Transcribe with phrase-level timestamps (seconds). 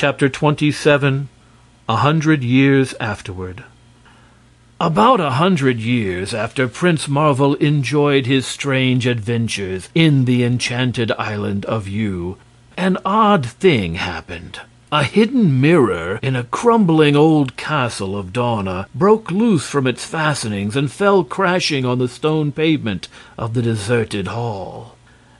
[0.00, 1.28] Chapter 27
[1.88, 3.64] A Hundred Years Afterward
[4.78, 11.64] About a hundred years after Prince Marvel enjoyed his strange adventures in the Enchanted Island
[11.64, 12.38] of Yew,
[12.76, 14.60] an odd thing happened.
[14.92, 20.76] A hidden mirror in a crumbling old castle of Dawna broke loose from its fastenings
[20.76, 24.96] and fell crashing on the stone pavement of the deserted hall.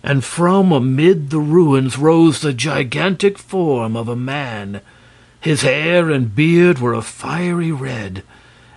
[0.09, 4.81] And from amid the ruins rose the gigantic form of a man.
[5.39, 8.23] His hair and beard were a fiery red,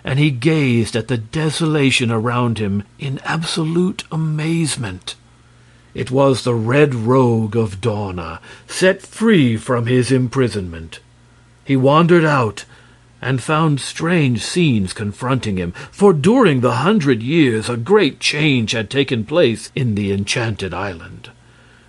[0.03, 5.15] and he gazed at the desolation around him in absolute amazement.
[5.93, 10.99] It was the Red Rogue of Dawna, set free from his imprisonment.
[11.63, 12.65] He wandered out
[13.21, 18.89] and found strange scenes confronting him, for during the hundred years a great change had
[18.89, 21.29] taken place in the enchanted island.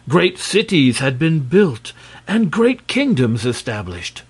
[0.09, 1.93] Great cities had been built
[2.29, 4.23] and great kingdoms established.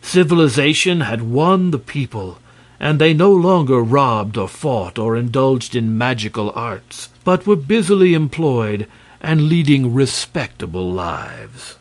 [0.00, 2.38] Civilization had won the people,
[2.80, 8.12] and they no longer robbed or fought or indulged in magical arts, but were busily
[8.14, 8.86] employed
[9.20, 11.76] and leading respectable lives.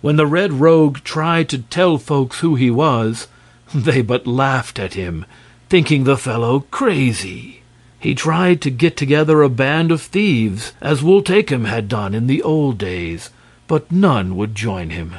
[0.00, 3.28] When the Red Rogue tried to tell folks who he was,
[3.74, 5.24] they but laughed at him,
[5.68, 7.62] thinking the fellow crazy.
[7.98, 12.42] He tried to get together a band of thieves, as Wul-Takim had done in the
[12.42, 13.30] old days,
[13.66, 15.16] but none would join him.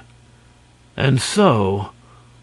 [0.95, 1.89] And so,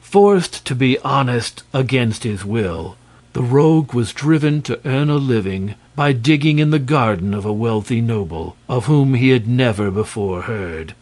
[0.00, 2.97] forced to be honest against his will,
[3.34, 7.53] the rogue was driven to earn a living by digging in the garden of a
[7.53, 10.95] wealthy noble, of whom he had never before heard.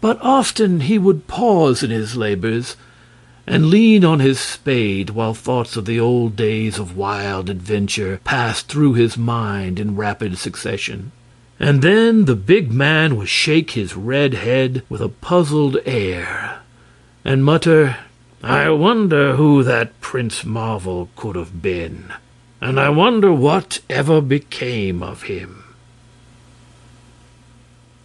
[0.00, 2.76] But often he would pause in his labors
[3.46, 8.68] and lean on his spade while thoughts of the old days of wild adventure passed
[8.68, 11.12] through his mind in rapid succession.
[11.58, 16.60] And then the big man would shake his red head with a puzzled air
[17.24, 17.96] and mutter,
[18.42, 22.12] I wonder who that Prince Marvel could have been,
[22.60, 25.62] and I wonder what ever became of him.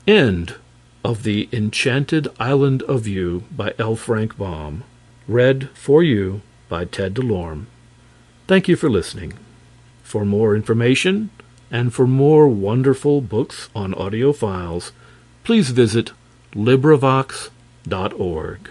[0.05, 0.55] End
[1.03, 3.95] of The Enchanted Island of Yew by L.
[3.95, 4.83] Frank Baum.
[5.27, 7.65] Read for you by Ted DeLorme.
[8.47, 9.33] Thank you for listening.
[10.03, 11.31] For more information
[11.69, 14.93] and for more wonderful books on audio files,
[15.43, 16.11] please visit
[16.53, 18.69] LibriVox.org.